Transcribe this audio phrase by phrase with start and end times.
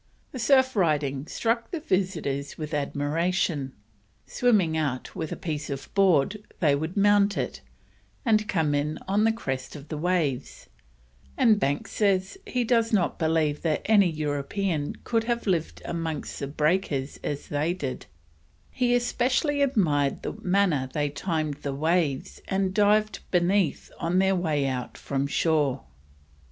[0.31, 3.73] The surf riding struck the visitors with admiration.
[4.25, 7.61] Swimming out with a piece of board they would mount it,
[8.25, 10.67] and come in on the crests of the waves;
[11.37, 16.47] and Banks says he does not believe that any European could have lived amongst the
[16.47, 18.07] breakers as they did;
[18.71, 24.65] he especially admired the manner they timed the waves and dived beneath on their way
[24.65, 25.83] out from shore.